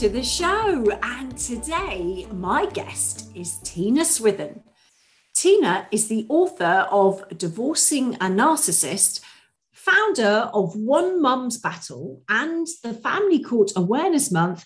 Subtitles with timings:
[0.00, 0.90] To the show.
[1.02, 4.62] And today, my guest is Tina Swithin.
[5.34, 9.20] Tina is the author of Divorcing a Narcissist,
[9.72, 14.64] founder of One Mom's Battle and the Family Court Awareness Month,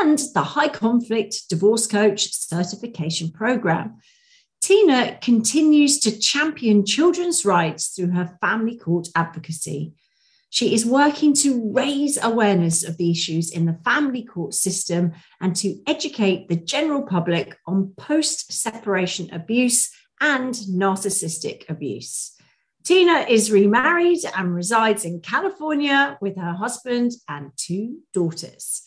[0.00, 3.96] and the High Conflict Divorce Coach Certification Program.
[4.60, 9.94] Tina continues to champion children's rights through her family court advocacy.
[10.50, 15.54] She is working to raise awareness of the issues in the family court system and
[15.56, 22.32] to educate the general public on post separation abuse and narcissistic abuse.
[22.84, 28.82] Tina is remarried and resides in California with her husband and two daughters.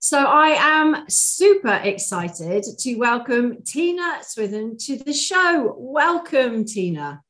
[0.00, 5.74] So I am super excited to welcome Tina Swithin to the show.
[5.78, 7.22] Welcome, Tina.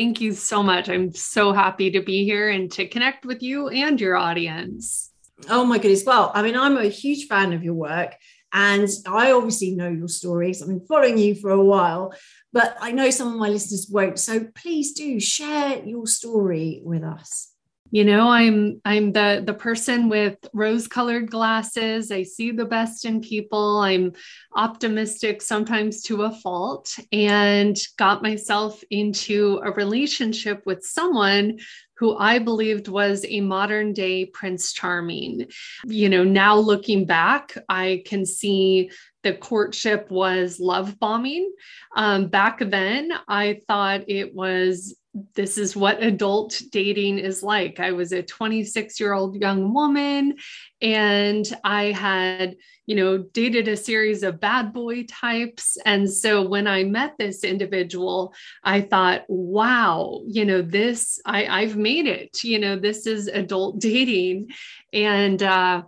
[0.00, 0.88] Thank you so much.
[0.88, 5.10] I'm so happy to be here and to connect with you and your audience.
[5.50, 6.04] Oh my goodness.
[6.06, 8.14] Well, I mean, I'm a huge fan of your work.
[8.50, 10.62] And I obviously know your stories.
[10.62, 12.14] I've been following you for a while,
[12.50, 14.18] but I know some of my listeners won't.
[14.18, 17.52] So please do share your story with us
[17.90, 23.04] you know i'm i'm the the person with rose colored glasses i see the best
[23.04, 24.12] in people i'm
[24.54, 31.58] optimistic sometimes to a fault and got myself into a relationship with someone
[32.00, 35.48] who I believed was a modern day Prince Charming.
[35.84, 38.90] You know, now looking back, I can see
[39.22, 41.52] the courtship was love bombing.
[41.94, 44.96] Um, back then, I thought it was
[45.34, 47.80] this is what adult dating is like.
[47.80, 50.36] I was a 26 year old young woman
[50.80, 52.56] and I had,
[52.86, 55.76] you know, dated a series of bad boy types.
[55.84, 61.76] And so when I met this individual, I thought, wow, you know, this, I, I've
[61.76, 64.50] made it, you know, this is adult dating.
[64.92, 65.82] And, uh,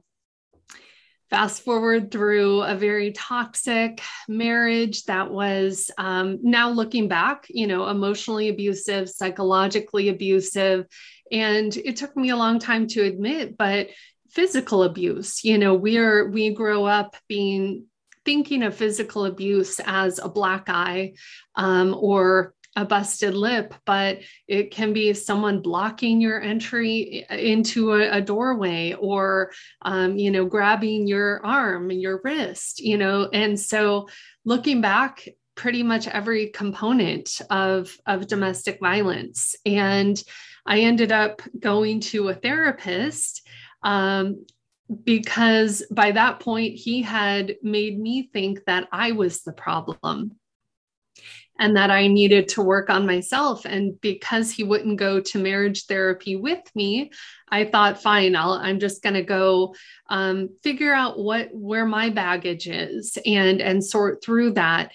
[1.32, 7.88] fast forward through a very toxic marriage that was um, now looking back you know
[7.88, 10.86] emotionally abusive psychologically abusive.
[11.32, 13.88] And it took me a long time to admit but
[14.30, 17.86] physical abuse you know we are we grow up being
[18.26, 21.14] thinking of physical abuse as a black eye
[21.56, 28.18] um, or a busted lip, but it can be someone blocking your entry into a,
[28.18, 29.52] a doorway or,
[29.82, 33.28] um, you know, grabbing your arm and your wrist, you know.
[33.32, 34.08] And so
[34.44, 39.54] looking back, pretty much every component of, of domestic violence.
[39.66, 40.22] And
[40.64, 43.46] I ended up going to a therapist
[43.82, 44.46] um,
[45.04, 50.36] because by that point, he had made me think that I was the problem
[51.62, 53.64] and that I needed to work on myself.
[53.64, 57.12] And because he wouldn't go to marriage therapy with me,
[57.50, 59.76] I thought, fine, I'll, I'm just going to go
[60.10, 64.90] um, figure out what where my baggage is and and sort through that.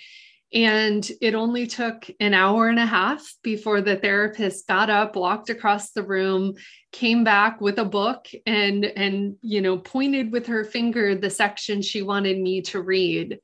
[0.54, 5.50] And it only took an hour and a half before the therapist got up, walked
[5.50, 6.56] across the room,
[6.92, 11.82] came back with a book and and you know pointed with her finger the section
[11.82, 13.40] she wanted me to read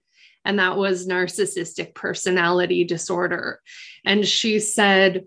[0.45, 3.61] and that was narcissistic personality disorder.
[4.05, 5.25] And she said,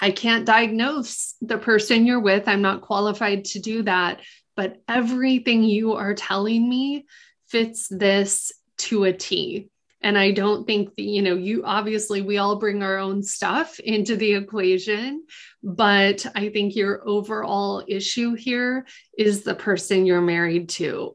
[0.00, 2.48] I can't diagnose the person you're with.
[2.48, 4.20] I'm not qualified to do that.
[4.56, 7.06] But everything you are telling me
[7.48, 9.70] fits this to a T.
[10.00, 13.80] And I don't think that, you know, you obviously, we all bring our own stuff
[13.80, 15.24] into the equation.
[15.62, 21.14] But I think your overall issue here is the person you're married to.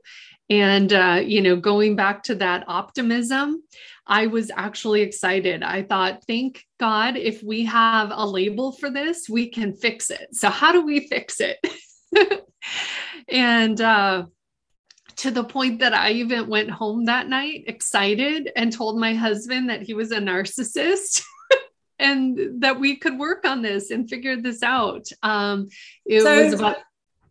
[0.50, 3.62] And, uh, you know, going back to that optimism,
[4.08, 5.62] I was actually excited.
[5.62, 10.30] I thought, thank God, if we have a label for this, we can fix it.
[10.34, 11.60] So, how do we fix it?
[13.30, 14.26] and, uh,
[15.18, 19.70] to the point that I even went home that night excited and told my husband
[19.70, 21.24] that he was a narcissist.
[22.00, 25.08] and that we could work on this and figure this out.
[25.22, 25.68] Um,
[26.06, 26.78] it so, was about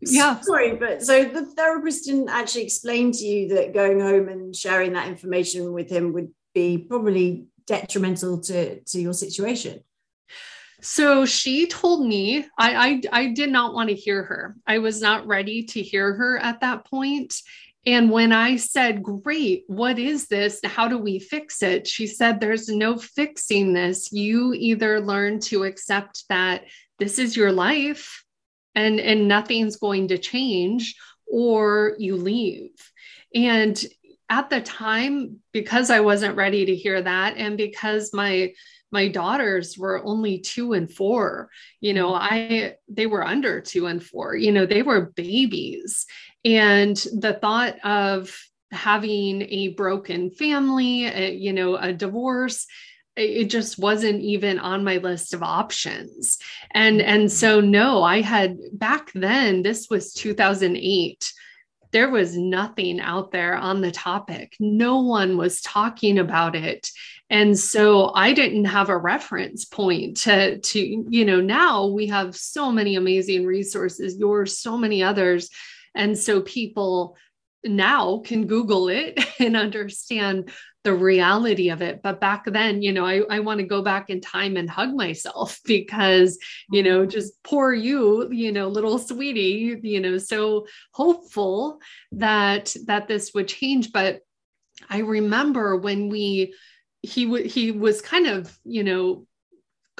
[0.01, 4.55] yeah sorry but so the therapist didn't actually explain to you that going home and
[4.55, 9.79] sharing that information with him would be probably detrimental to to your situation
[10.81, 15.01] so she told me I, I i did not want to hear her i was
[15.01, 17.33] not ready to hear her at that point
[17.85, 20.59] And when I said, Great, what is this?
[20.63, 21.87] How do we fix it?
[21.87, 24.11] She said, There's no fixing this.
[24.11, 26.65] You either learn to accept that
[26.99, 28.23] this is your life
[28.75, 30.95] and, and nothing's going to change,
[31.27, 32.71] or you leave.
[33.33, 33.81] And
[34.29, 38.53] at the time, because I wasn't ready to hear that, and because my
[38.91, 41.49] my daughters were only two and four
[41.79, 42.33] you know mm-hmm.
[42.33, 46.05] i they were under two and four you know they were babies
[46.45, 48.35] and the thought of
[48.71, 52.67] having a broken family a, you know a divorce
[53.19, 56.37] it just wasn't even on my list of options.
[56.71, 57.09] And mm-hmm.
[57.09, 61.33] and so no i had back then this was 2008
[61.91, 64.55] there was nothing out there on the topic.
[64.59, 66.89] No one was talking about it.
[67.31, 70.79] And so i didn't have a reference point to to
[71.09, 75.49] you know now we have so many amazing resources yours so many others.
[75.95, 77.17] And so people
[77.65, 80.49] now can google it and understand
[80.83, 84.09] the reality of it but back then you know i, I want to go back
[84.09, 86.37] in time and hug myself because
[86.71, 87.09] you know mm-hmm.
[87.09, 91.79] just poor you you know little sweetie you know so hopeful
[92.13, 94.21] that that this would change but
[94.89, 96.53] i remember when we
[97.01, 99.25] he w- he was kind of you know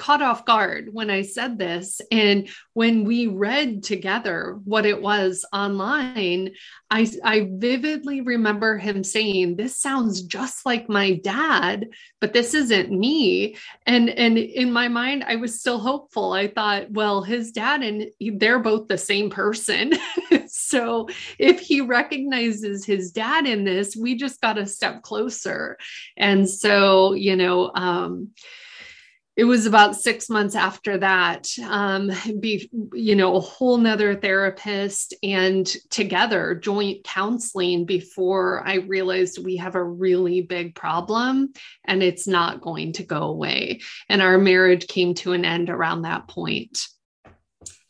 [0.00, 2.00] caught off guard when I said this.
[2.10, 6.52] And when we read together what it was online,
[6.90, 12.90] I, I vividly remember him saying, This sounds just like my dad, but this isn't
[12.90, 13.56] me.
[13.84, 16.32] And, and in my mind, I was still hopeful.
[16.32, 18.06] I thought, well, his dad and
[18.40, 19.92] they're both the same person.
[20.46, 25.76] so if he recognizes his dad in this, we just got a step closer.
[26.16, 28.30] And so, you know, um,
[29.40, 32.10] it was about six months after that um,
[32.40, 39.56] be you know a whole nother therapist and together joint counseling before i realized we
[39.56, 41.52] have a really big problem
[41.84, 43.80] and it's not going to go away.
[44.08, 46.78] And our marriage came to an end around that point.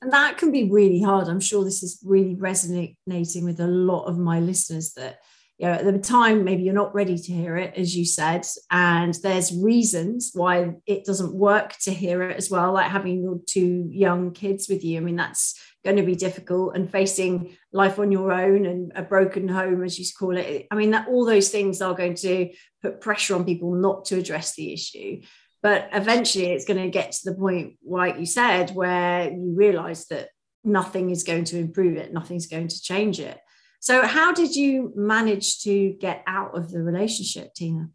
[0.02, 1.29] And that can be really hard.
[1.29, 5.19] I'm sure this is really resonating with a lot of my listeners that
[5.61, 8.47] you know, at the time, maybe you're not ready to hear it, as you said,
[8.71, 13.41] and there's reasons why it doesn't work to hear it as well, like having your
[13.47, 14.97] two young kids with you.
[14.97, 19.03] I mean, that's going to be difficult, and facing life on your own and a
[19.03, 20.67] broken home, as you call it.
[20.71, 22.49] I mean, that all those things are going to
[22.81, 25.21] put pressure on people not to address the issue.
[25.62, 30.07] But eventually, it's going to get to the point, like you said, where you realize
[30.07, 30.31] that
[30.65, 33.39] nothing is going to improve it, nothing's going to change it.
[33.81, 37.88] So, how did you manage to get out of the relationship, Tina?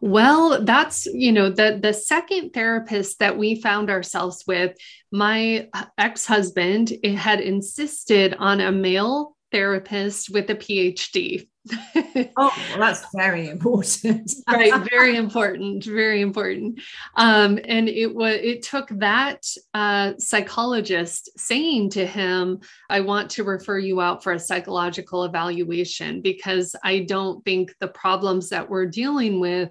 [0.00, 4.76] Well, that's, you know, the the second therapist that we found ourselves with,
[5.10, 11.48] my ex-husband had insisted on a male therapist with a PhD.
[11.94, 14.32] oh, well, that's very important.
[14.48, 16.80] right, very important, very important.
[17.16, 23.44] Um, and it was it took that uh, psychologist saying to him, "I want to
[23.44, 28.86] refer you out for a psychological evaluation because I don't think the problems that we're
[28.86, 29.70] dealing with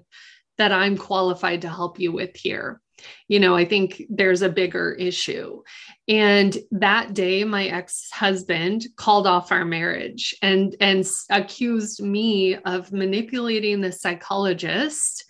[0.58, 2.80] that I'm qualified to help you with here."
[3.28, 5.62] You know i think there's a bigger issue
[6.08, 13.80] and that day my ex-husband called off our marriage and and accused me of manipulating
[13.80, 15.24] the psychologist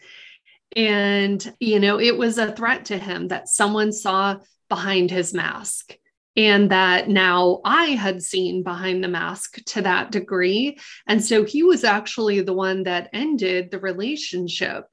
[0.76, 4.36] and you know it was a threat to him that someone saw
[4.68, 5.96] behind his mask
[6.38, 10.78] and that now I had seen behind the mask to that degree.
[11.08, 14.84] And so he was actually the one that ended the relationship.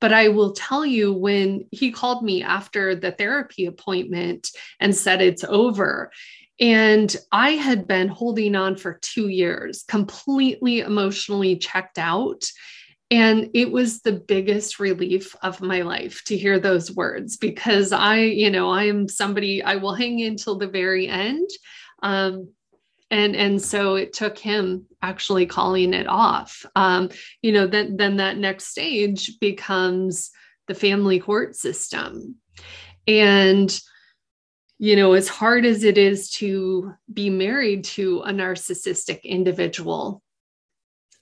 [0.00, 4.50] But I will tell you when he called me after the therapy appointment
[4.80, 6.12] and said it's over.
[6.60, 12.44] And I had been holding on for two years, completely emotionally checked out.
[13.10, 18.18] And it was the biggest relief of my life to hear those words because I,
[18.18, 21.48] you know, I am somebody I will hang in till the very end.
[22.02, 22.50] Um,
[23.10, 26.64] and and so it took him actually calling it off.
[26.76, 27.10] Um,
[27.42, 30.30] you know then then that next stage becomes
[30.66, 32.36] the family court system.
[33.06, 33.78] And
[34.78, 40.22] you know as hard as it is to be married to a narcissistic individual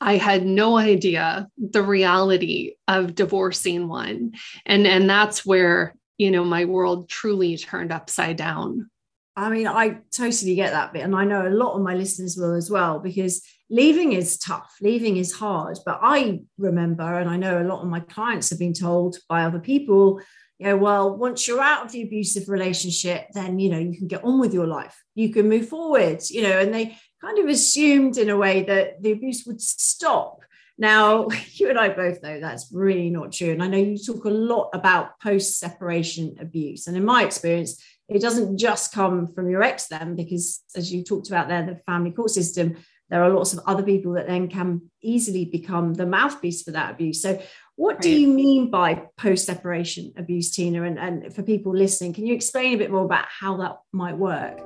[0.01, 4.33] i had no idea the reality of divorcing one.
[4.65, 8.91] And and that's where you know my world truly turned upside down
[9.37, 11.03] I mean, I totally get that bit.
[11.03, 14.75] And I know a lot of my listeners will as well, because leaving is tough,
[14.81, 15.79] leaving is hard.
[15.85, 19.43] But I remember, and I know a lot of my clients have been told by
[19.43, 20.21] other people,
[20.59, 24.07] you know, well, once you're out of the abusive relationship, then, you know, you can
[24.07, 27.47] get on with your life, you can move forward, you know, and they kind of
[27.47, 30.41] assumed in a way that the abuse would stop.
[30.79, 33.51] Now, you and I both know that's really not true.
[33.51, 36.87] And I know you talk a lot about post separation abuse.
[36.87, 41.03] And in my experience, it doesn't just come from your ex then, because as you
[41.03, 42.77] talked about there, the family court system,
[43.11, 46.93] there are lots of other people that then can easily become the mouthpiece for that
[46.93, 47.21] abuse.
[47.21, 47.41] So,
[47.77, 50.83] what do you mean by post separation abuse, Tina?
[50.85, 54.17] And, and for people listening, can you explain a bit more about how that might
[54.17, 54.59] work?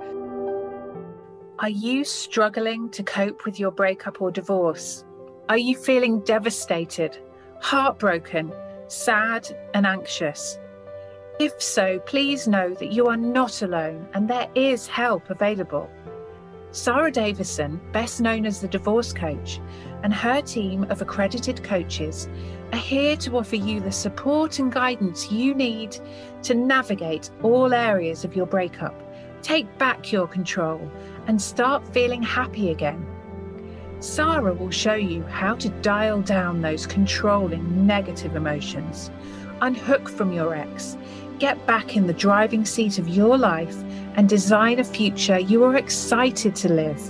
[1.58, 5.04] Are you struggling to cope with your breakup or divorce?
[5.48, 7.18] Are you feeling devastated,
[7.60, 8.52] heartbroken,
[8.86, 10.59] sad, and anxious?
[11.40, 15.90] If so, please know that you are not alone and there is help available.
[16.70, 19.58] Sarah Davison, best known as the Divorce Coach,
[20.02, 22.28] and her team of accredited coaches
[22.74, 25.96] are here to offer you the support and guidance you need
[26.42, 28.94] to navigate all areas of your breakup,
[29.40, 30.92] take back your control,
[31.26, 33.02] and start feeling happy again.
[34.00, 39.10] Sarah will show you how to dial down those controlling negative emotions,
[39.62, 40.96] unhook from your ex,
[41.40, 43.76] get back in the driving seat of your life,
[44.14, 47.00] and design a future you are excited to live.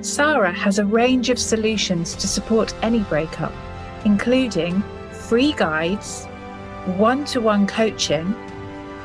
[0.00, 3.52] Sarah has a range of solutions to support any breakup,
[4.04, 4.82] including
[5.12, 6.24] free guides,
[6.96, 8.26] one to one coaching,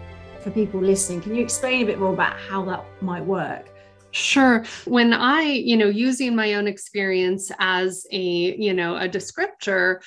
[0.42, 3.70] For people listening, can you explain a bit more about how that might work?
[4.12, 4.64] Sure.
[4.86, 10.04] When I, you know, using my own experience as a, you know, a descriptor,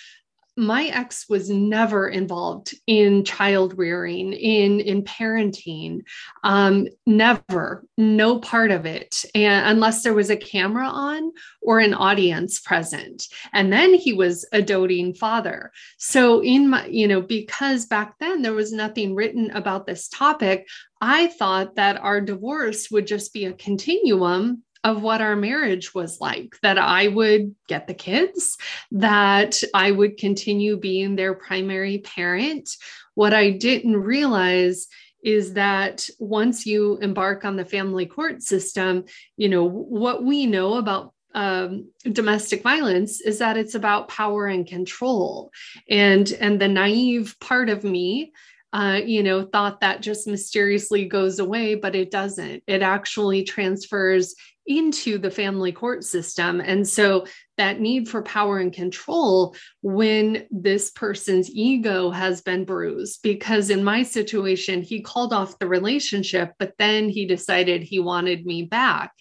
[0.56, 6.02] my ex was never involved in child rearing in in parenting
[6.44, 11.32] um, never no part of it and unless there was a camera on
[11.62, 13.26] or an audience present.
[13.52, 15.72] And then he was a doting father.
[15.98, 20.66] So in my you know because back then there was nothing written about this topic
[21.00, 26.20] i thought that our divorce would just be a continuum of what our marriage was
[26.20, 28.56] like that I would get the kids,
[28.92, 32.70] that I would continue being their primary parent.
[33.14, 34.86] What I didn't realize
[35.24, 40.74] is that once you embark on the family court system, you know, what we know
[40.74, 45.50] about um, domestic violence is that it's about power and control.
[45.90, 48.32] And, and the naive part of me
[48.72, 52.62] uh, you know, thought that just mysteriously goes away, but it doesn't.
[52.66, 54.34] It actually transfers
[54.66, 56.60] into the family court system.
[56.60, 63.20] And so that need for power and control when this person's ego has been bruised,
[63.22, 68.44] because in my situation, he called off the relationship, but then he decided he wanted
[68.44, 69.12] me back.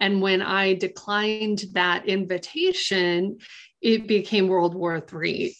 [0.00, 3.38] And when I declined that invitation,
[3.80, 5.54] it became World War III.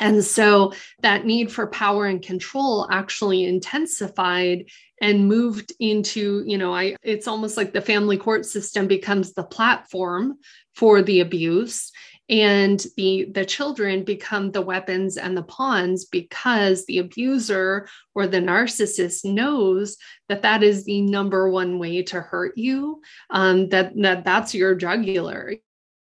[0.00, 4.64] And so that need for power and control actually intensified
[5.04, 9.44] and moved into, you know, I it's almost like the family court system becomes the
[9.44, 10.38] platform
[10.74, 11.92] for the abuse
[12.30, 18.40] and the the children become the weapons and the pawns because the abuser or the
[18.40, 19.98] narcissist knows
[20.30, 24.74] that that is the number one way to hurt you um, that that that's your
[24.74, 25.52] jugular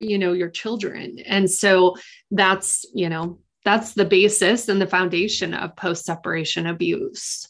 [0.00, 1.18] you know your children.
[1.20, 1.96] And so
[2.30, 7.48] that's you know that's the basis and the foundation of post separation abuse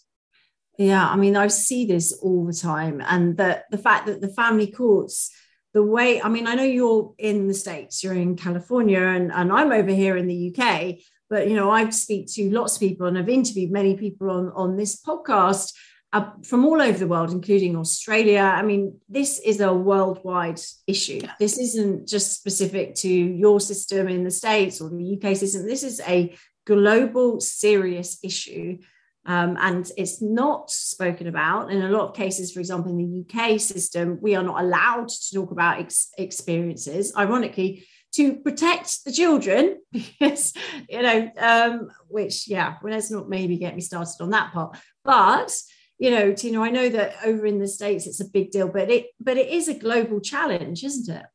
[0.79, 4.29] yeah i mean i see this all the time and the the fact that the
[4.29, 5.31] family courts
[5.75, 9.53] the way i mean i know you're in the states you're in california and, and
[9.53, 10.97] i'm over here in the uk
[11.29, 14.51] but you know i speak to lots of people and i've interviewed many people on
[14.55, 15.73] on this podcast
[16.15, 18.43] uh, from all over the world including australia.
[18.43, 21.23] I mean this is a worldwide issue.
[21.39, 25.67] This isn't just specific to your system in the states or the uk system.
[25.67, 26.37] This is a
[26.67, 28.79] global serious issue
[29.25, 31.71] um, and it's not spoken about.
[31.71, 35.09] In a lot of cases, for example, in the UK system, we are not allowed
[35.09, 40.53] to talk about ex- experiences, ironically, to protect the children, because,
[40.89, 44.77] you know, um, which, yeah, well, let's not maybe get me started on that part.
[45.05, 45.57] But,
[45.99, 48.91] you know, Tina, I know that over in the States it's a big deal, but
[48.91, 51.27] it but it is a global challenge, isn't it?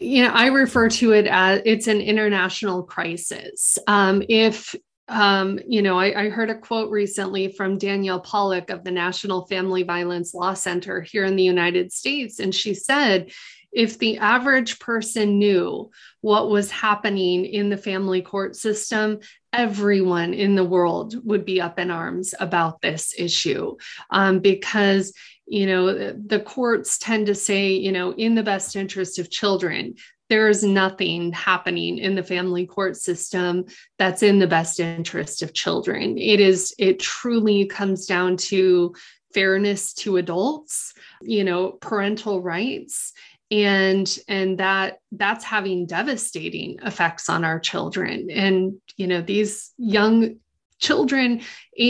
[0.00, 3.76] you know, I refer to it as it's an international crisis.
[3.86, 4.74] Um, if
[5.10, 9.44] um, you know, I, I, heard a quote recently from Danielle Pollack of the National
[9.48, 12.38] Family Violence Law Center here in the United States.
[12.38, 13.32] And she said,
[13.72, 15.90] if the average person knew
[16.20, 19.18] what was happening in the family court system,
[19.52, 23.76] everyone in the world would be up in arms about this issue
[24.10, 25.12] um, because
[25.46, 29.94] you know the courts tend to say you know in the best interest of children
[30.30, 33.66] there is nothing happening in the family court system
[33.98, 36.16] that's in the best interest of children.
[36.16, 38.94] It is it truly comes down to
[39.34, 43.12] fairness to adults you know parental rights
[43.50, 48.28] and and that that's having devastating effects on our children.
[48.30, 50.36] And you know these young
[50.80, 51.40] children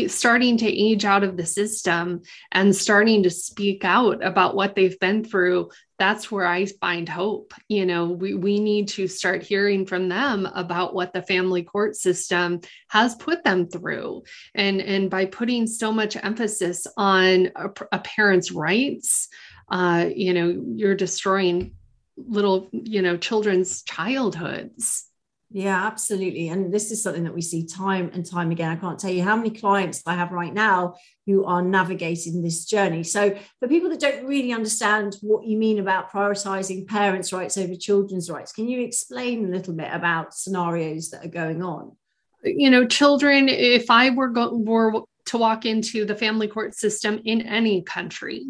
[0.06, 5.00] starting to age out of the system and starting to speak out about what they've
[5.00, 7.52] been through that's where i find hope.
[7.68, 11.94] You know we, we need to start hearing from them about what the family court
[11.94, 14.22] system has put them through.
[14.54, 19.28] And and by putting so much emphasis on a, a parent's rights
[19.70, 21.74] uh, you know you're destroying
[22.16, 25.09] little you know children's childhoods
[25.52, 26.48] yeah, absolutely.
[26.48, 28.70] And this is something that we see time and time again.
[28.70, 30.94] I can't tell you how many clients I have right now
[31.26, 33.02] who are navigating this journey.
[33.02, 37.74] So, for people that don't really understand what you mean about prioritizing parents' rights over
[37.74, 41.96] children's rights, can you explain a little bit about scenarios that are going on?
[42.44, 47.20] You know, children, if I were, go- were to walk into the family court system
[47.24, 48.46] in any country.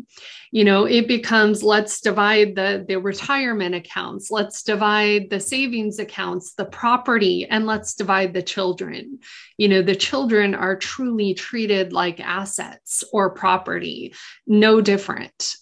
[0.50, 6.54] You know, it becomes let's divide the, the retirement accounts, let's divide the savings accounts,
[6.54, 9.18] the property, and let's divide the children.
[9.58, 14.14] You know, the children are truly treated like assets or property,
[14.46, 15.56] no different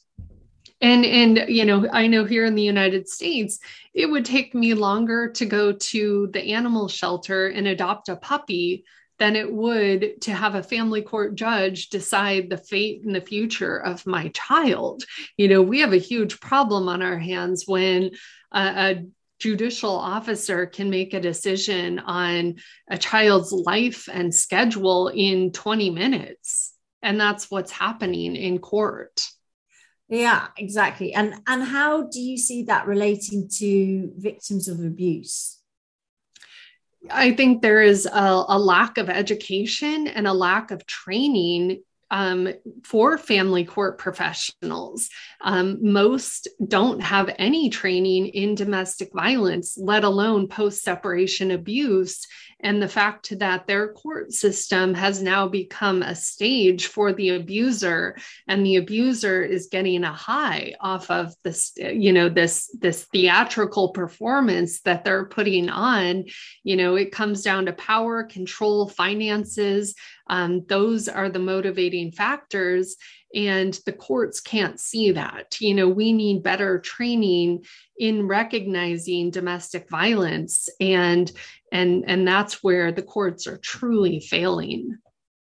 [0.81, 3.59] and and you know i know here in the united states
[3.95, 8.85] it would take me longer to go to the animal shelter and adopt a puppy
[9.19, 13.77] than it would to have a family court judge decide the fate and the future
[13.77, 15.05] of my child.
[15.37, 18.11] You know, we have a huge problem on our hands when
[18.53, 19.05] a, a
[19.39, 22.57] judicial officer can make a decision on
[22.89, 26.75] a child's life and schedule in 20 minutes.
[27.03, 29.21] And that's what's happening in court.
[30.09, 31.13] Yeah, exactly.
[31.13, 35.58] And and how do you see that relating to victims of abuse?
[37.11, 42.49] I think there is a, a, lack of education and a lack of training um,
[42.85, 45.09] for family court professionals.
[45.43, 52.27] Um, most don't have any training in domestic violence, let alone post separation abuse
[52.61, 58.17] and the fact that their court system has now become a stage for the abuser
[58.49, 63.91] and the abuser is getting a high off of this you know this this theatrical
[63.91, 66.25] performance that they're putting on.
[66.65, 69.95] You know it comes down to power control finances.
[70.31, 72.97] Um, those are the motivating factors
[73.35, 75.61] and the courts can't see that.
[75.61, 77.65] You know we need better training
[77.99, 81.31] in recognizing domestic violence and
[81.73, 84.99] and and that's where the courts are truly failing.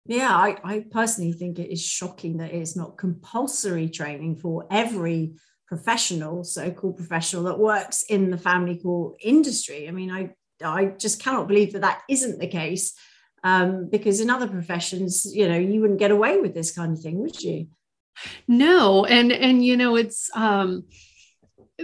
[0.06, 5.34] Yeah I, I personally think it is shocking that it's not compulsory training for every
[5.68, 9.88] professional so-called professional that works in the family court industry.
[9.88, 10.30] I mean i
[10.62, 12.94] i just cannot believe that that isn't the case
[13.42, 17.02] um, because in other professions, you know, you wouldn't get away with this kind of
[17.02, 17.68] thing, would you?
[18.46, 20.84] No, and and you know, it's um,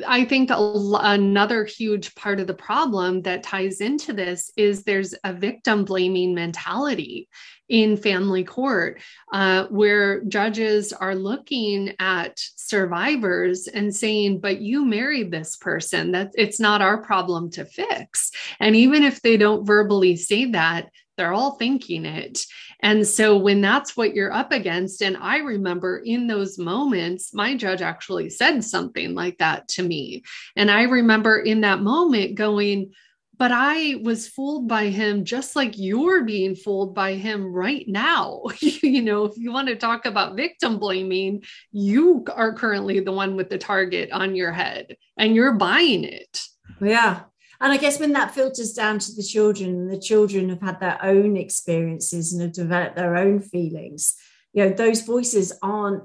[0.07, 5.33] I think another huge part of the problem that ties into this is there's a
[5.33, 7.29] victim blaming mentality
[7.69, 9.01] in family court
[9.33, 16.31] uh, where judges are looking at survivors and saying but you married this person that
[16.35, 21.33] it's not our problem to fix and even if they don't verbally say that they're
[21.33, 22.45] all thinking it.
[22.81, 27.57] And so when that's what you're up against, and I remember in those moments, my
[27.57, 30.23] judge actually said something like that to me.
[30.57, 32.93] And I remember in that moment going,
[33.39, 38.45] but I was fooled by him just like you're being fooled by him right now.
[38.61, 43.37] you know, if you want to talk about victim blaming, you are currently the one
[43.37, 46.41] with the target on your head and you're buying it.
[46.81, 47.23] Yeah
[47.61, 50.99] and I guess when that filters down to the children, the children have had their
[51.03, 54.15] own experiences and have developed their own feelings.
[54.53, 56.05] You know, those voices aren't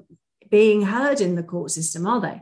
[0.49, 2.41] being heard in the court system, are they?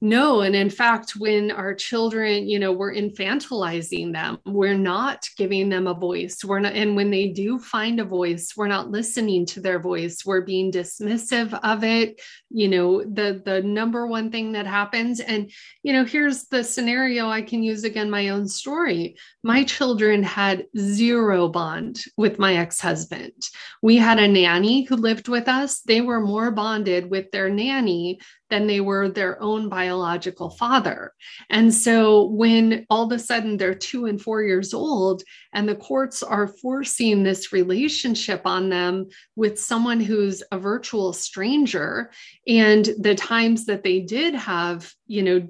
[0.00, 5.70] No, and in fact, when our children, you know, we're infantilizing them, we're not giving
[5.70, 6.44] them a voice.
[6.44, 10.26] We're not, and when they do find a voice, we're not listening to their voice.
[10.26, 12.20] We're being dismissive of it.
[12.50, 15.50] You know, the the number one thing that happens, and
[15.82, 19.16] you know, here's the scenario I can use again my own story.
[19.42, 23.32] My children had zero bond with my ex-husband.
[23.80, 25.80] We had a nanny who lived with us.
[25.80, 28.20] They were more bonded with their nanny
[28.54, 31.12] than they were their own biological father.
[31.50, 35.74] And so when all of a sudden they're two and four years old, and the
[35.74, 42.12] courts are forcing this relationship on them with someone who's a virtual stranger,
[42.46, 45.46] and the times that they did have, you know,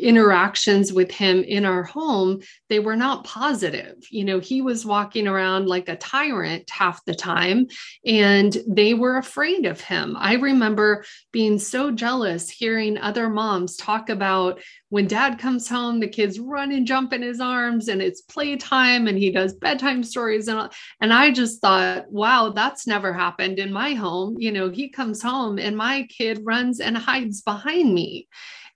[0.00, 3.96] interactions with him in our home, they were not positive.
[4.10, 7.66] You know, he was walking around like a tyrant half the time,
[8.04, 10.16] and they were afraid of him.
[10.18, 14.60] I remember being so jealous hearing other moms talk about
[14.90, 19.06] when dad comes home, the kids run and jump in his arms, and it's playtime,
[19.06, 20.48] and he does bedtime stories.
[20.48, 20.68] And,
[21.00, 24.36] and I just thought, wow, that's never happened in my home.
[24.38, 28.28] You know, he comes home, and my kid runs and hides behind me.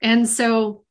[0.05, 0.85] And so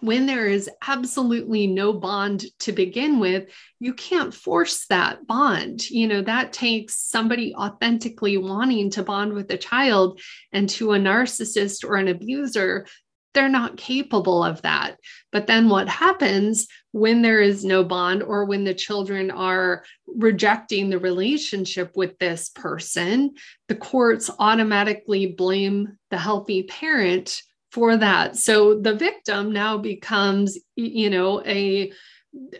[0.00, 5.88] when there is absolutely no bond to begin with, you can't force that bond.
[5.90, 10.98] You know, that takes somebody authentically wanting to bond with a child and to a
[10.98, 12.86] narcissist or an abuser.
[13.34, 14.96] They're not capable of that.
[15.30, 20.88] But then what happens when there is no bond or when the children are rejecting
[20.88, 23.34] the relationship with this person,
[23.68, 27.42] the courts automatically blame the healthy parent
[27.74, 28.36] for that.
[28.36, 31.92] So the victim now becomes, you know, a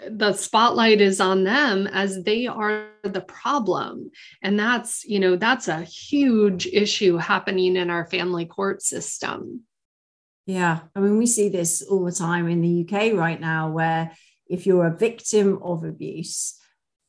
[0.08, 4.10] the spotlight is on them as they are the problem.
[4.42, 9.62] And that's you know that's a huge issue happening in our family court system.
[10.46, 10.80] Yeah.
[10.94, 14.12] I mean we see this all the time in the uk right now where
[14.46, 16.58] if you're a victim of abuse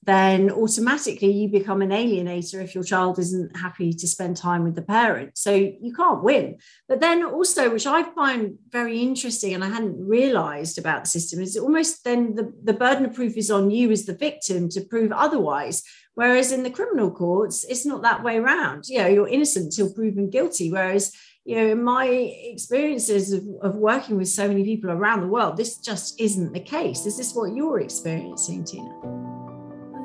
[0.05, 4.75] then automatically you become an alienator if your child isn't happy to spend time with
[4.75, 5.37] the parent.
[5.37, 6.57] So you can't win.
[6.87, 11.41] But then also, which I find very interesting and I hadn't realized about the system,
[11.41, 14.81] is almost then the, the burden of proof is on you as the victim to
[14.81, 15.83] prove otherwise.
[16.13, 18.85] Whereas in the criminal courts, it's not that way around.
[18.87, 20.71] You know, you're innocent until proven guilty.
[20.71, 21.13] Whereas,
[21.45, 25.57] you know, in my experiences of, of working with so many people around the world,
[25.57, 27.05] this just isn't the case.
[27.05, 29.34] Is this what you're experiencing, Tina?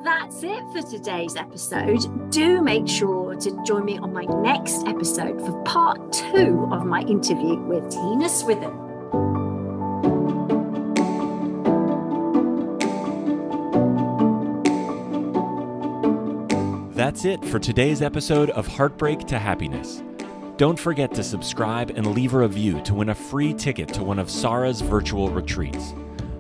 [0.05, 2.31] That's it for today's episode.
[2.31, 7.01] Do make sure to join me on my next episode for part two of my
[7.03, 8.77] interview with Tina Swithin.
[16.95, 20.03] That's it for today's episode of Heartbreak to Happiness.
[20.57, 24.19] Don't forget to subscribe and leave a review to win a free ticket to one
[24.19, 25.95] of Sarah's virtual retreats.